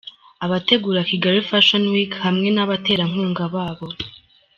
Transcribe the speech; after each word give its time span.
Abategura 0.45 1.07
Kigali 1.09 1.39
Fashion 1.49 1.83
Week 1.93 2.13
hamwe 2.25 2.47
n'abaterankunga 2.51 3.43
babo. 3.53 3.87